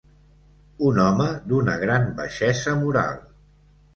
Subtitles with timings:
[0.85, 3.23] Un home d'una gran baixesa moral.